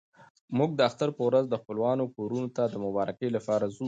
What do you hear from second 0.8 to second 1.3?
اختر په